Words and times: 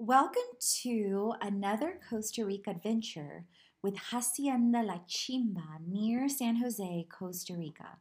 Welcome 0.00 0.54
to 0.82 1.34
another 1.42 1.98
Costa 2.08 2.44
Rica 2.44 2.70
adventure 2.70 3.46
with 3.82 3.96
Hacienda 3.96 4.80
La 4.80 5.00
Chimba 5.08 5.80
near 5.84 6.28
San 6.28 6.54
Jose, 6.54 7.08
Costa 7.10 7.54
Rica. 7.54 7.98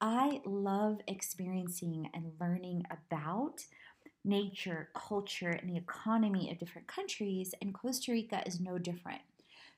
I 0.00 0.40
love 0.46 1.00
experiencing 1.08 2.10
and 2.14 2.30
learning 2.40 2.84
about 2.92 3.64
nature, 4.24 4.90
culture, 4.94 5.50
and 5.50 5.68
the 5.68 5.76
economy 5.76 6.48
of 6.48 6.60
different 6.60 6.86
countries, 6.86 7.56
and 7.60 7.74
Costa 7.74 8.12
Rica 8.12 8.44
is 8.46 8.60
no 8.60 8.78
different. 8.78 9.22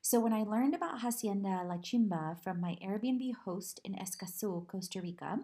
So, 0.03 0.21
when 0.21 0.35
I 0.35 0.43
learned 0.43 0.75
about 0.75 1.01
Hacienda 1.01 1.63
La 1.65 1.79
Chimba 1.79 2.39
from 2.45 2.61
my 2.61 2.77
Airbnb 2.85 3.35
host 3.47 3.81
in 3.85 3.95
Escazú, 3.95 4.67
Costa 4.67 5.01
Rica, 5.01 5.39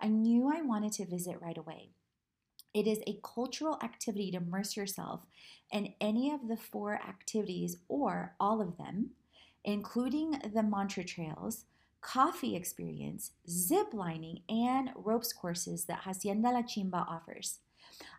I 0.00 0.08
knew 0.08 0.50
I 0.50 0.62
wanted 0.62 0.92
to 0.92 1.04
visit 1.04 1.36
right 1.42 1.58
away. 1.58 1.90
It 2.74 2.86
is 2.86 3.00
a 3.06 3.20
cultural 3.22 3.78
activity 3.82 4.30
to 4.30 4.38
immerse 4.38 4.76
yourself 4.76 5.26
in 5.70 5.94
any 6.00 6.30
of 6.30 6.48
the 6.48 6.56
four 6.56 6.94
activities 6.94 7.78
or 7.88 8.34
all 8.40 8.60
of 8.60 8.78
them, 8.78 9.10
including 9.64 10.40
the 10.54 10.62
mantra 10.62 11.04
trails, 11.04 11.66
coffee 12.00 12.56
experience, 12.56 13.32
zip 13.48 13.88
lining, 13.92 14.40
and 14.48 14.90
ropes 14.96 15.32
courses 15.32 15.84
that 15.84 16.00
Hacienda 16.00 16.50
La 16.50 16.62
Chimba 16.62 17.06
offers. 17.08 17.60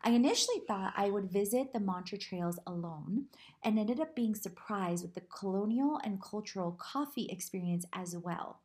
I 0.03 0.11
initially 0.11 0.61
thought 0.67 0.93
I 0.95 1.09
would 1.09 1.31
visit 1.31 1.73
the 1.73 1.79
mantra 1.79 2.17
trails 2.17 2.59
alone 2.67 3.25
and 3.63 3.79
ended 3.79 3.99
up 3.99 4.15
being 4.15 4.35
surprised 4.35 5.03
with 5.03 5.13
the 5.13 5.21
colonial 5.21 5.99
and 6.03 6.21
cultural 6.21 6.73
coffee 6.73 7.27
experience 7.29 7.85
as 7.93 8.15
well. 8.15 8.59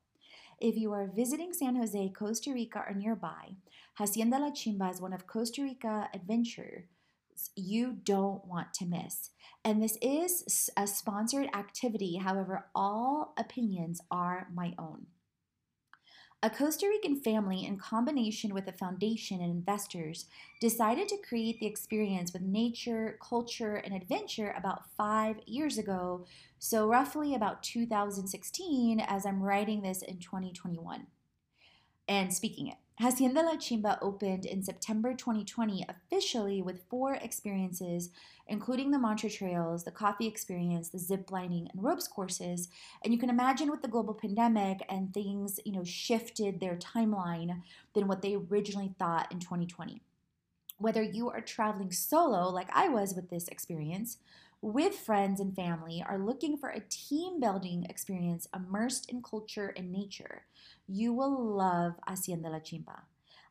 If 0.61 0.77
you 0.77 0.93
are 0.93 1.07
visiting 1.15 1.53
San 1.53 1.77
Jose, 1.77 2.13
Costa 2.19 2.53
Rica, 2.53 2.85
or 2.89 2.95
nearby, 2.95 3.55
Hacienda 3.95 4.39
La 4.39 4.51
Chimba 4.51 4.91
is 4.93 5.01
one 5.01 5.13
of 5.13 5.27
Costa 5.27 5.63
Rica 5.63 6.09
adventure 6.13 6.87
you 7.55 7.93
don't 7.93 8.45
want 8.45 8.75
to 8.75 8.87
miss. 8.87 9.31
And 9.65 9.83
this 9.83 9.97
is 10.03 10.71
a 10.77 10.87
sponsored 10.87 11.49
activity, 11.55 12.17
however, 12.17 12.67
all 12.75 13.35
opinions 13.39 14.01
are 14.11 14.49
my 14.53 14.75
own. 14.79 15.07
A 16.41 16.51
Costa 16.51 16.87
Rican 16.87 17.17
family, 17.17 17.67
in 17.67 17.79
combination 17.79 18.55
with 18.55 18.69
a 18.69 18.73
foundation 18.73 19.41
and 19.41 19.51
investors, 19.51 20.27
decided 20.61 21.09
to 21.09 21.17
create 21.17 21.59
the 21.59 21.67
experience 21.67 22.33
with 22.33 22.43
nature, 22.43 23.19
culture, 23.21 23.75
and 23.75 23.93
adventure 23.93 24.55
about 24.57 24.89
five 24.97 25.41
years 25.47 25.79
ago. 25.79 26.25
So, 26.61 26.89
roughly 26.89 27.35
about 27.35 27.65
2016, 27.65 29.01
as 29.01 29.27
I'm 29.27 29.43
writing 29.43 29.83
this 29.83 30.01
in 30.01 30.19
2021 30.19 31.09
and 32.07 32.33
speaking 32.33 32.69
it. 32.69 32.78
Hacienda 33.01 33.43
La 33.43 33.55
Chimba 33.55 33.97
opened 34.03 34.45
in 34.45 34.61
September 34.61 35.15
2020 35.15 35.87
officially 35.89 36.63
with 36.63 36.83
four 36.91 37.15
experiences, 37.15 38.11
including 38.49 38.91
the 38.91 38.99
mantra 38.99 39.31
trails, 39.31 39.85
the 39.85 39.93
coffee 39.93 40.27
experience, 40.27 40.89
the 40.89 40.99
zip 40.99 41.31
lining, 41.31 41.69
and 41.73 41.85
ropes 41.85 42.09
courses. 42.09 42.69
And 43.05 43.15
you 43.15 43.21
can 43.21 43.31
imagine 43.31 43.71
with 43.71 43.83
the 43.83 43.89
global 43.89 44.15
pandemic 44.15 44.85
and 44.89 45.15
things, 45.15 45.61
you 45.65 45.75
know, 45.75 45.85
shifted 45.85 46.59
their 46.59 46.75
timeline 46.75 47.63
than 47.95 48.09
what 48.09 48.21
they 48.21 48.35
originally 48.35 48.93
thought 48.99 49.31
in 49.31 49.39
2020. 49.39 50.03
Whether 50.79 51.03
you 51.03 51.29
are 51.29 51.41
traveling 51.41 51.93
solo, 51.93 52.49
like 52.49 52.69
I 52.73 52.89
was 52.89 53.15
with 53.15 53.31
this 53.31 53.49
experience, 53.49 54.19
with 54.61 54.95
friends 54.95 55.41
and 55.41 55.55
family, 55.55 56.05
are 56.07 56.19
looking 56.19 56.57
for 56.57 56.71
a 56.71 56.83
team 56.89 57.41
building 57.41 57.85
experience 57.89 58.49
immersed 58.55 59.11
in 59.11 59.23
culture 59.23 59.73
and 59.77 59.93
nature, 59.93 60.47
you 60.87 61.13
will 61.13 61.55
love 61.55 61.95
Hacienda 62.07 62.49
La 62.49 62.59
Chimba. 62.59 63.03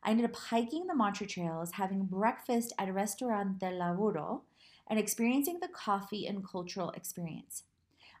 I 0.02 0.10
ended 0.10 0.26
up 0.26 0.36
hiking 0.36 0.86
the 0.86 0.94
mantra 0.94 1.26
trails, 1.26 1.72
having 1.72 2.04
breakfast 2.04 2.72
at 2.78 2.92
Restaurante 2.92 3.62
Laburo, 3.62 4.42
and 4.86 4.98
experiencing 4.98 5.58
the 5.60 5.68
coffee 5.68 6.26
and 6.26 6.46
cultural 6.46 6.90
experience. 6.90 7.64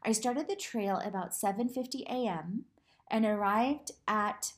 I 0.04 0.12
started 0.12 0.48
the 0.48 0.56
trail 0.56 1.00
about 1.04 1.32
7:50 1.32 2.04
a.m. 2.08 2.64
and 3.10 3.24
arrived 3.24 3.92
at 4.06 4.52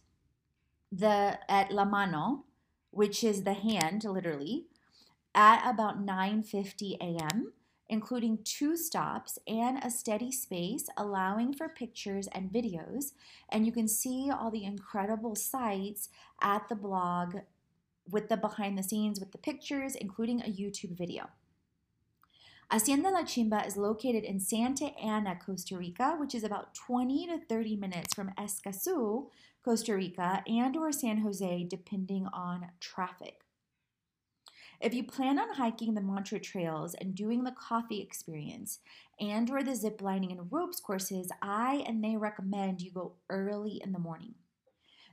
the 0.90 1.38
at 1.48 1.70
La 1.70 1.84
Mano, 1.84 2.44
which 2.90 3.22
is 3.24 3.42
the 3.44 3.54
hand 3.54 4.04
literally, 4.04 4.66
at 5.34 5.68
about 5.68 6.04
9:50 6.04 6.96
a.m 7.00 7.52
including 7.90 8.38
two 8.44 8.76
stops 8.76 9.36
and 9.48 9.78
a 9.82 9.90
steady 9.90 10.30
space, 10.30 10.86
allowing 10.96 11.52
for 11.52 11.68
pictures 11.68 12.28
and 12.28 12.50
videos. 12.50 13.12
And 13.50 13.66
you 13.66 13.72
can 13.72 13.88
see 13.88 14.30
all 14.30 14.50
the 14.50 14.64
incredible 14.64 15.34
sights 15.34 16.08
at 16.40 16.68
the 16.68 16.76
blog 16.76 17.38
with 18.08 18.28
the 18.28 18.36
behind 18.36 18.78
the 18.78 18.84
scenes 18.84 19.18
with 19.18 19.32
the 19.32 19.38
pictures, 19.38 19.96
including 19.96 20.40
a 20.40 20.44
YouTube 20.44 20.96
video. 20.96 21.28
Hacienda 22.70 23.10
La 23.10 23.22
Chimba 23.22 23.66
is 23.66 23.76
located 23.76 24.22
in 24.22 24.38
Santa 24.38 24.96
Ana, 24.96 25.36
Costa 25.44 25.76
Rica, 25.76 26.14
which 26.20 26.36
is 26.36 26.44
about 26.44 26.72
20 26.72 27.26
to 27.26 27.40
30 27.48 27.74
minutes 27.74 28.14
from 28.14 28.30
Escazú, 28.38 29.26
Costa 29.64 29.96
Rica, 29.96 30.44
and 30.46 30.76
or 30.76 30.92
San 30.92 31.18
Jose, 31.18 31.66
depending 31.68 32.28
on 32.32 32.68
traffic. 32.78 33.40
If 34.80 34.94
you 34.94 35.02
plan 35.02 35.40
on 35.40 35.54
hiking 35.54 35.94
the 35.94 36.00
mantra 36.00 36.38
trails 36.38 36.94
and 36.94 37.12
doing 37.12 37.42
the 37.42 37.50
coffee 37.50 38.00
experience 38.00 38.78
and 39.18 39.50
or 39.50 39.64
the 39.64 39.74
zip 39.74 40.00
lining 40.00 40.30
and 40.30 40.46
ropes 40.52 40.78
courses, 40.78 41.28
I 41.42 41.82
and 41.88 42.04
they 42.04 42.16
recommend 42.16 42.82
you 42.82 42.92
go 42.92 43.14
early 43.28 43.80
in 43.82 43.90
the 43.90 43.98
morning. 43.98 44.36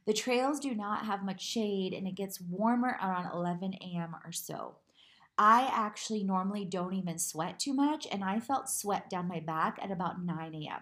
The 0.06 0.14
trails 0.14 0.60
do 0.60 0.76
not 0.76 1.06
have 1.06 1.26
much 1.26 1.42
shade 1.42 1.94
and 1.94 2.08
it 2.08 2.14
gets 2.14 2.40
warmer 2.40 3.00
around 3.02 3.34
11 3.34 3.74
a.m. 3.82 4.16
or 4.24 4.32
so. 4.32 4.76
I 5.38 5.70
actually 5.72 6.24
normally 6.24 6.66
don't 6.66 6.94
even 6.94 7.20
sweat 7.20 7.60
too 7.60 7.74
much, 7.74 8.08
and 8.12 8.24
I 8.24 8.40
felt 8.40 8.70
sweat 8.70 9.10
down 9.10 9.28
my 9.28 9.40
back 9.40 9.78
at 9.82 9.92
about 9.92 10.24
9 10.24 10.56
a.m. 10.56 10.82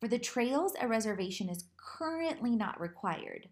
For 0.00 0.08
the 0.08 0.18
trails, 0.18 0.74
a 0.80 0.86
reservation 0.86 1.48
is 1.48 1.64
currently 1.76 2.56
not 2.56 2.80
required. 2.80 3.48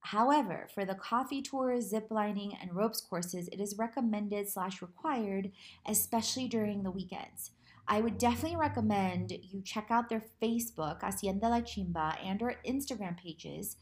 However, 0.00 0.68
for 0.74 0.84
the 0.84 0.94
coffee 0.94 1.42
tours, 1.42 1.88
zip 1.88 2.08
lining, 2.10 2.54
and 2.60 2.74
ropes 2.74 3.00
courses, 3.00 3.48
it 3.48 3.60
is 3.60 3.78
recommended 3.78 4.48
slash 4.48 4.80
required, 4.80 5.52
especially 5.86 6.48
during 6.48 6.82
the 6.82 6.90
weekends. 6.90 7.50
I 7.92 8.00
would 8.00 8.18
definitely 8.18 8.56
recommend 8.56 9.32
you 9.42 9.62
check 9.62 9.88
out 9.90 10.08
their 10.08 10.22
Facebook, 10.40 11.00
Hacienda 11.00 11.48
La 11.48 11.60
Chimba, 11.60 12.16
and 12.24 12.40
or 12.40 12.54
Instagram 12.64 13.18
pages 13.18 13.78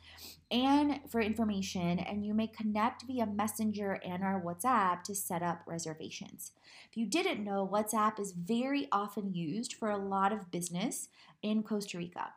and 0.50 1.00
for 1.10 1.20
information 1.20 1.98
and 1.98 2.24
you 2.24 2.32
may 2.32 2.46
connect 2.46 3.02
via 3.02 3.26
Messenger 3.26 4.00
and 4.02 4.24
our 4.24 4.40
WhatsApp 4.40 5.02
to 5.02 5.14
set 5.14 5.42
up 5.42 5.60
reservations. 5.66 6.52
If 6.90 6.96
you 6.96 7.04
didn't 7.04 7.44
know, 7.44 7.68
WhatsApp 7.70 8.18
is 8.18 8.32
very 8.32 8.88
often 8.90 9.34
used 9.34 9.74
for 9.74 9.90
a 9.90 9.98
lot 9.98 10.32
of 10.32 10.50
business 10.50 11.10
in 11.42 11.62
Costa 11.62 11.98
Rica. 11.98 12.32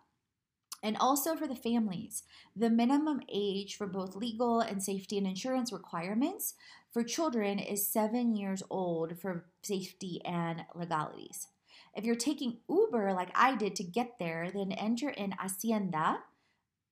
And 0.84 0.98
also 0.98 1.38
for 1.38 1.48
the 1.48 1.56
families, 1.56 2.24
the 2.54 2.70
minimum 2.70 3.22
age 3.32 3.78
for 3.78 3.88
both 3.88 4.18
legal 4.18 4.60
and 4.60 4.84
safety 4.84 5.18
and 5.18 5.28
insurance 5.28 5.72
requirements 5.72 6.56
for 6.92 7.02
children 7.02 7.60
is 7.60 7.88
seven 7.88 8.36
years 8.36 8.62
old 8.70 9.18
for 9.22 9.46
safety 9.64 10.20
and 10.26 10.66
legalities. 10.76 11.48
If 11.94 12.06
you're 12.06 12.16
taking 12.16 12.58
Uber 12.70 13.14
like 13.14 13.32
I 13.36 13.56
did 13.56 13.76
to 13.78 13.84
get 13.84 14.18
there, 14.20 14.50
then 14.54 14.72
enter 14.72 15.10
in 15.10 15.34
Hacienda, 15.34 16.20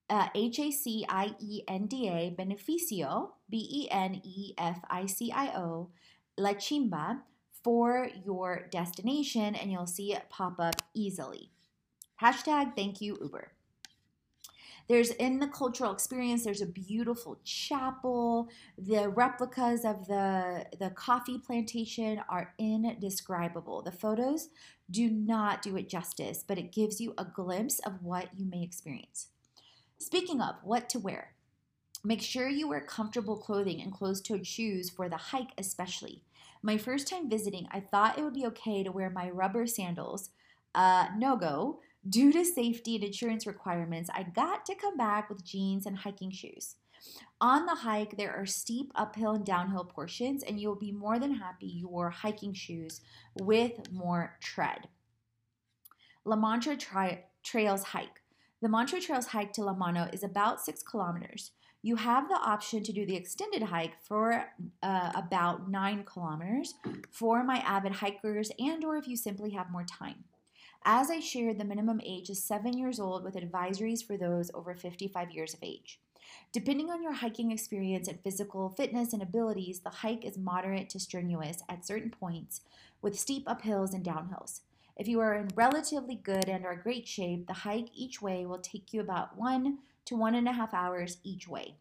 uh, 0.10 0.28
H 0.36 0.60
A 0.60 0.72
C 0.72 1.06
I 1.07 1.36
E 1.40 1.62
N 1.68 1.86
D 1.86 2.10
A, 2.10 2.36
Beneficio, 2.38 3.31
B 3.50 3.68
E 3.72 3.88
N 3.92 4.22
E 4.24 4.54
F 4.57 4.80
I 4.90 5.06
C 5.06 5.31
I 5.31 5.56
O, 5.56 5.90
La 6.38 6.54
Chimba 6.54 7.22
for 7.63 8.10
your 8.25 8.68
destination, 8.72 9.56
and 9.56 9.72
you'll 9.72 9.88
see 9.88 10.13
it 10.13 10.30
pop 10.30 10.60
up 10.60 10.75
easily. 10.94 11.52
Hashtag 12.22 12.75
thank 12.75 13.00
you, 13.02 13.18
Uber. 13.22 13.52
There's 14.89 15.12
in 15.12 15.38
the 15.38 15.47
cultural 15.47 15.94
experience, 15.94 16.44
there's 16.44 16.63
a 16.63 16.65
beautiful 16.65 17.39
chapel. 17.44 18.50
The 18.75 19.07
replicas 19.07 19.86
of 19.86 20.07
the, 20.07 20.65
the 20.80 20.89
coffee 20.89 21.38
plantation 21.38 22.19
are 22.27 22.56
indescribable. 22.57 23.83
The 23.83 23.91
photos 23.91 24.50
do 24.89 25.07
not 25.07 25.62
do 25.62 25.77
it 25.77 25.89
justice, 25.89 26.44
but 26.45 26.57
it 26.57 26.71
gives 26.71 27.00
you 27.00 27.13
a 27.19 27.25
glimpse 27.25 27.77
of 27.80 28.01
what 28.01 28.30
you 28.36 28.45
may 28.45 28.63
experience. 28.63 29.27
Speaking 30.00 30.41
of 30.41 30.56
what 30.63 30.89
to 30.89 31.00
wear, 31.00 31.35
make 32.03 32.24
sure 32.24 32.50
you 32.50 32.68
wear 32.68 32.81
comfortable 32.81 33.38
clothing 33.38 33.80
and 33.80 33.94
closed 33.94 34.25
toed 34.25 34.47
shoes 34.47 34.89
for 34.89 35.07
the 35.07 35.18
hike, 35.18 35.51
especially. 35.59 36.24
My 36.63 36.80
first 36.80 37.07
time 37.07 37.30
visiting, 37.30 37.68
I 37.71 37.80
thought 37.80 38.18
it 38.18 38.24
would 38.24 38.33
be 38.33 38.47
okay 38.47 38.83
to 38.83 38.92
wear 38.92 39.12
my 39.12 39.30
rubber 39.30 39.68
sandals. 39.68 40.31
Uh, 40.74 41.09
no 41.15 41.35
go 41.35 41.80
Due 42.07 42.31
to 42.31 42.46
safety 42.46 42.96
and 42.96 43.04
insurance 43.04 43.46
requirements, 43.46 44.10
I 44.13 44.24
got 44.24 44.66
to 44.66 44.75
come 44.75 44.96
back 44.96 45.30
with 45.30 45.44
jeans 45.44 45.86
and 45.86 45.98
hiking 45.98 46.31
shoes. 46.31 46.75
On 47.42 47.66
the 47.66 47.75
hike, 47.75 48.18
there 48.18 48.36
are 48.36 48.46
steep 48.46 48.92
uphill 48.96 49.31
and 49.31 49.46
downhill 49.46 49.86
portions, 49.86 50.44
and 50.44 50.60
you'll 50.60 50.75
be 50.75 50.92
more 50.92 51.19
than 51.19 51.36
happy 51.36 51.68
you 51.68 51.88
wore 51.88 52.10
hiking 52.10 52.54
shoes 52.54 53.01
with 53.40 53.92
more 53.92 54.38
tread. 54.42 54.88
La 56.25 56.36
Mancha 56.36 56.75
Tri- 56.75 57.24
Trails 57.44 57.84
Hike. 57.84 58.22
The 58.62 58.69
Mantra 58.69 59.00
Trails 59.00 59.28
hike 59.28 59.54
to 59.54 59.63
La 59.63 59.74
Mano 59.74 60.10
is 60.12 60.24
about 60.24 60.60
six 60.60 60.84
kilometers. 60.84 61.52
You 61.81 61.95
have 61.95 62.28
the 62.28 62.36
option 62.36 62.84
to 62.84 62.92
do 62.92 63.06
the 63.06 63.16
extended 63.16 63.63
hike 63.63 63.94
for 64.02 64.45
uh, 64.84 65.12
about 65.16 65.72
nine 65.72 66.04
kilometers 66.04 66.74
for 67.10 67.42
my 67.44 67.60
avid 67.60 67.94
hikers 67.94 68.52
and 68.60 68.84
or 68.84 68.98
if 68.98 69.07
you 69.07 69.16
simply 69.16 69.52
have 69.52 69.72
more 69.72 69.86
time. 69.86 70.25
As 70.86 71.12
I 71.12 71.20
shared, 71.20 71.58
the 71.58 71.66
minimum 71.66 72.00
age 72.04 72.30
is 72.30 72.44
seven 72.44 72.78
years 72.78 73.00
old 73.00 73.24
with 73.24 73.36
advisories 73.36 74.06
for 74.06 74.18
those 74.18 74.50
over 74.54 74.74
55 74.74 75.31
years 75.31 75.54
of 75.54 75.60
age. 75.62 76.00
Depending 76.52 76.90
on 76.90 77.04
your 77.04 77.14
hiking 77.14 77.52
experience 77.52 78.08
and 78.08 78.20
physical 78.22 78.70
fitness 78.70 79.14
and 79.14 79.22
abilities, 79.22 79.81
the 79.81 79.90
hike 79.90 80.26
is 80.26 80.38
moderate 80.38 80.90
to 80.90 81.00
strenuous 81.00 81.62
at 81.68 81.86
certain 81.86 82.10
points 82.10 82.62
with 83.02 83.20
steep 83.20 83.46
uphills 83.46 83.94
and 83.94 84.04
downhills. 84.04 84.62
If 84.96 85.08
you 85.08 85.20
are 85.20 85.36
in 85.36 85.50
relatively 85.56 86.16
good 86.16 86.50
and 86.50 86.66
are 86.66 86.76
great 86.76 87.08
shape, 87.08 87.48
the 87.48 87.54
hike 87.54 87.90
each 87.94 88.22
way 88.22 88.46
will 88.46 88.60
take 88.60 88.94
you 88.94 89.02
about 89.02 89.38
one 89.38 89.80
to 90.06 90.16
one 90.16 90.36
and 90.36 90.48
a 90.48 90.54
half 90.54 90.74
hours 90.74 91.18
each 91.24 91.48
way. 91.48 91.76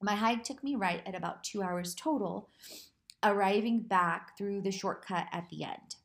My 0.00 0.14
hike 0.14 0.44
took 0.44 0.62
me 0.62 0.74
right 0.74 1.02
at 1.06 1.14
about 1.14 1.42
two 1.42 1.62
hours 1.62 1.94
total, 1.94 2.50
arriving 3.22 3.80
back 3.80 4.36
through 4.36 4.60
the 4.60 4.70
shortcut 4.70 5.26
at 5.32 5.48
the 5.48 5.64
end. 5.64 5.96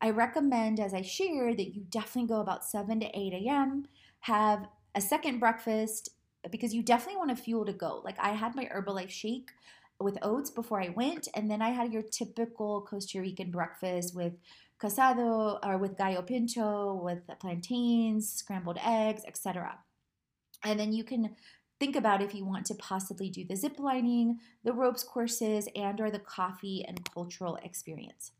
I 0.00 0.10
recommend, 0.10 0.80
as 0.80 0.94
I 0.94 1.02
share, 1.02 1.54
that 1.54 1.74
you 1.74 1.84
definitely 1.88 2.28
go 2.28 2.40
about 2.40 2.64
7 2.64 3.00
to 3.00 3.06
8 3.06 3.32
a.m., 3.32 3.86
have 4.20 4.66
a 4.94 5.00
second 5.00 5.38
breakfast 5.38 6.10
because 6.50 6.74
you 6.74 6.82
definitely 6.82 7.18
want 7.18 7.30
a 7.30 7.36
fuel 7.36 7.64
to 7.64 7.72
go. 7.72 8.02
Like 8.04 8.18
I 8.18 8.30
had 8.30 8.54
my 8.54 8.66
Herbalife 8.66 9.10
shake 9.10 9.50
with 10.00 10.18
oats 10.22 10.50
before 10.50 10.82
I 10.82 10.90
went, 10.90 11.28
and 11.34 11.50
then 11.50 11.62
I 11.62 11.70
had 11.70 11.92
your 11.92 12.02
typical 12.02 12.82
Costa 12.82 13.20
Rican 13.20 13.50
breakfast 13.50 14.14
with 14.14 14.34
casado 14.80 15.58
or 15.64 15.78
with 15.78 15.96
gallo 15.96 16.22
pinto, 16.22 16.94
with 16.94 17.20
plantains, 17.40 18.30
scrambled 18.30 18.78
eggs, 18.84 19.22
etc. 19.26 19.78
And 20.64 20.78
then 20.78 20.92
you 20.92 21.04
can 21.04 21.36
think 21.78 21.96
about 21.96 22.22
if 22.22 22.34
you 22.34 22.44
want 22.44 22.66
to 22.66 22.74
possibly 22.74 23.30
do 23.30 23.44
the 23.44 23.56
zip 23.56 23.78
lining, 23.78 24.38
the 24.64 24.72
ropes 24.72 25.04
courses, 25.04 25.68
and 25.76 26.00
or 26.00 26.10
the 26.10 26.18
coffee 26.18 26.84
and 26.86 27.08
cultural 27.12 27.56
experience. 27.62 28.32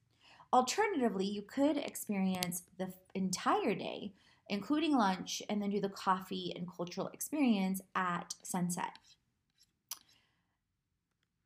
Alternatively, 0.54 1.26
you 1.26 1.42
could 1.42 1.76
experience 1.76 2.62
the 2.78 2.92
entire 3.12 3.74
day, 3.74 4.12
including 4.48 4.96
lunch, 4.96 5.42
and 5.48 5.60
then 5.60 5.70
do 5.70 5.80
the 5.80 5.88
coffee 5.88 6.52
and 6.54 6.68
cultural 6.70 7.08
experience 7.08 7.80
at 7.96 8.36
sunset. 8.44 9.00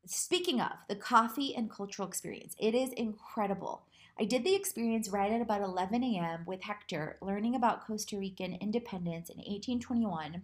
Speaking 0.04 0.60
of 0.60 0.72
the 0.90 0.94
coffee 0.94 1.54
and 1.56 1.70
cultural 1.70 2.06
experience, 2.06 2.54
it 2.58 2.74
is 2.74 2.92
incredible. 2.92 3.86
I 4.20 4.26
did 4.26 4.44
the 4.44 4.54
experience 4.54 5.08
right 5.08 5.32
at 5.32 5.40
about 5.40 5.62
11 5.62 6.04
a.m. 6.04 6.44
with 6.44 6.60
Hector, 6.60 7.16
learning 7.22 7.54
about 7.54 7.86
Costa 7.86 8.18
Rican 8.18 8.58
independence 8.60 9.30
in 9.30 9.38
1821, 9.38 10.42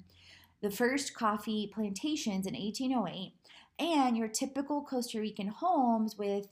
the 0.62 0.70
first 0.70 1.12
coffee 1.12 1.70
plantations 1.74 2.46
in 2.46 2.54
1808, 2.54 3.34
and 3.78 4.16
your 4.16 4.28
typical 4.28 4.80
Costa 4.80 5.20
Rican 5.20 5.48
homes 5.48 6.16
with 6.16 6.48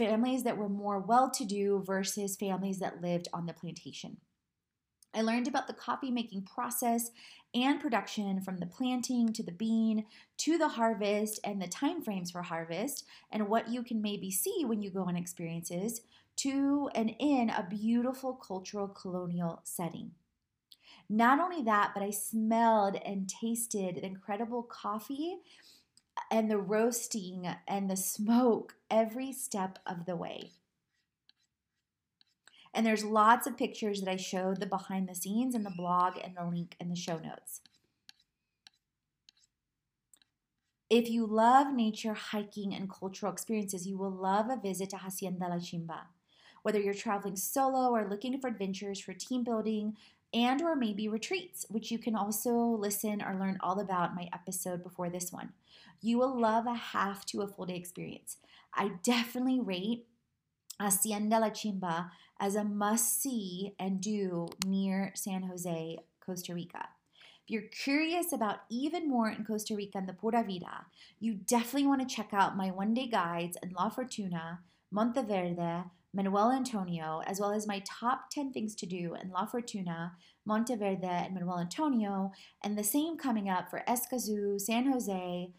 families 0.00 0.44
that 0.44 0.56
were 0.56 0.68
more 0.70 0.98
well 0.98 1.30
to 1.30 1.44
do 1.44 1.82
versus 1.84 2.34
families 2.34 2.78
that 2.78 3.02
lived 3.02 3.28
on 3.34 3.44
the 3.44 3.52
plantation. 3.52 4.16
I 5.12 5.20
learned 5.20 5.46
about 5.46 5.66
the 5.66 5.74
coffee 5.74 6.10
making 6.10 6.44
process 6.44 7.10
and 7.54 7.80
production 7.80 8.40
from 8.40 8.56
the 8.56 8.66
planting 8.66 9.32
to 9.34 9.42
the 9.42 9.52
bean 9.52 10.06
to 10.38 10.56
the 10.56 10.68
harvest 10.68 11.38
and 11.44 11.60
the 11.60 11.66
time 11.66 12.00
frames 12.00 12.30
for 12.30 12.40
harvest 12.40 13.04
and 13.30 13.48
what 13.48 13.68
you 13.68 13.82
can 13.82 14.00
maybe 14.00 14.30
see 14.30 14.64
when 14.64 14.80
you 14.80 14.90
go 14.90 15.02
on 15.02 15.16
experiences 15.16 16.00
to 16.36 16.88
and 16.94 17.14
in 17.18 17.50
a 17.50 17.66
beautiful 17.68 18.32
cultural 18.32 18.88
colonial 18.88 19.60
setting. 19.64 20.12
Not 21.10 21.40
only 21.40 21.62
that, 21.64 21.90
but 21.92 22.02
I 22.02 22.10
smelled 22.10 22.96
and 23.04 23.28
tasted 23.28 23.98
incredible 23.98 24.62
coffee 24.62 25.40
and 26.30 26.50
the 26.50 26.58
roasting 26.58 27.48
and 27.66 27.90
the 27.90 27.96
smoke 27.96 28.76
every 28.90 29.32
step 29.32 29.78
of 29.86 30.06
the 30.06 30.16
way. 30.16 30.52
And 32.72 32.86
there's 32.86 33.04
lots 33.04 33.46
of 33.46 33.56
pictures 33.56 34.00
that 34.00 34.10
I 34.10 34.16
showed 34.16 34.60
the 34.60 34.66
behind 34.66 35.08
the 35.08 35.14
scenes 35.14 35.54
and 35.54 35.66
the 35.66 35.74
blog 35.76 36.14
and 36.22 36.36
the 36.36 36.44
link 36.44 36.76
in 36.78 36.88
the 36.88 36.96
show 36.96 37.18
notes. 37.18 37.60
If 40.88 41.08
you 41.08 41.24
love 41.26 41.72
nature, 41.72 42.14
hiking, 42.14 42.74
and 42.74 42.90
cultural 42.90 43.32
experiences, 43.32 43.86
you 43.86 43.96
will 43.96 44.10
love 44.10 44.50
a 44.50 44.56
visit 44.56 44.90
to 44.90 44.96
Hacienda 44.96 45.46
La 45.48 45.56
Chimba. 45.56 46.00
Whether 46.62 46.80
you're 46.80 46.94
traveling 46.94 47.36
solo 47.36 47.94
or 47.94 48.08
looking 48.08 48.38
for 48.40 48.48
adventures 48.48 49.00
for 49.00 49.14
team 49.14 49.44
building 49.44 49.96
and 50.32 50.62
or 50.62 50.76
maybe 50.76 51.08
retreats, 51.08 51.66
which 51.68 51.90
you 51.90 51.98
can 51.98 52.14
also 52.14 52.52
listen 52.52 53.22
or 53.22 53.34
learn 53.34 53.58
all 53.60 53.80
about 53.80 54.14
my 54.14 54.28
episode 54.32 54.82
before 54.82 55.10
this 55.10 55.32
one. 55.32 55.52
You 56.00 56.18
will 56.18 56.38
love 56.40 56.66
a 56.66 56.74
half 56.74 57.26
to 57.26 57.42
a 57.42 57.48
full 57.48 57.66
day 57.66 57.76
experience. 57.76 58.36
I 58.74 58.92
definitely 59.02 59.60
rate 59.60 60.06
Hacienda 60.80 61.40
La 61.40 61.50
Chimba 61.50 62.10
as 62.38 62.54
a 62.54 62.64
must 62.64 63.20
see 63.20 63.74
and 63.78 64.00
do 64.00 64.48
near 64.64 65.12
San 65.14 65.42
Jose, 65.42 65.98
Costa 66.24 66.54
Rica. 66.54 66.88
If 67.44 67.50
you're 67.50 67.62
curious 67.62 68.32
about 68.32 68.60
even 68.70 69.08
more 69.08 69.28
in 69.28 69.44
Costa 69.44 69.74
Rica 69.74 69.98
and 69.98 70.08
the 70.08 70.14
Pura 70.14 70.42
Vida, 70.42 70.86
you 71.18 71.34
definitely 71.34 71.86
want 71.86 72.08
to 72.08 72.14
check 72.14 72.32
out 72.32 72.56
my 72.56 72.70
one 72.70 72.94
day 72.94 73.08
guides 73.08 73.58
in 73.62 73.70
La 73.70 73.90
Fortuna, 73.90 74.60
Monteverde, 74.90 75.84
Manuel 76.12 76.50
Antonio, 76.50 77.22
as 77.26 77.38
well 77.38 77.52
as 77.52 77.66
my 77.66 77.82
top 77.86 78.30
10 78.30 78.52
things 78.52 78.74
to 78.76 78.86
do 78.86 79.14
in 79.14 79.30
La 79.30 79.46
Fortuna, 79.46 80.12
Monteverde, 80.44 81.06
and 81.06 81.34
Manuel 81.34 81.60
Antonio, 81.60 82.32
and 82.64 82.76
the 82.76 82.84
same 82.84 83.16
coming 83.16 83.48
up 83.48 83.70
for 83.70 83.82
Escazú, 83.88 84.60
San 84.60 84.90
Jose, 84.90 85.52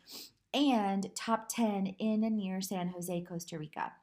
and 0.53 1.15
top 1.15 1.47
10 1.49 1.95
in 1.99 2.23
and 2.23 2.35
near 2.35 2.59
San 2.61 2.89
Jose, 2.89 3.21
Costa 3.21 3.57
Rica. 3.57 3.93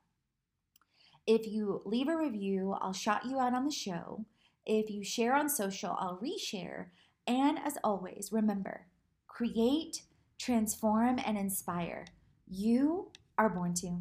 If 1.26 1.46
you 1.46 1.82
leave 1.84 2.08
a 2.08 2.16
review, 2.16 2.74
I'll 2.80 2.94
shout 2.94 3.26
you 3.26 3.38
out 3.38 3.52
on 3.52 3.66
the 3.66 3.70
show. 3.70 4.24
If 4.64 4.90
you 4.90 5.04
share 5.04 5.34
on 5.34 5.50
social, 5.50 5.94
I'll 5.98 6.18
reshare. 6.18 6.86
And 7.26 7.58
as 7.58 7.76
always, 7.84 8.30
remember 8.32 8.86
create, 9.26 10.02
transform, 10.38 11.20
and 11.24 11.36
inspire. 11.38 12.06
You 12.48 13.12
are 13.36 13.50
born 13.50 13.74
to. 13.74 14.00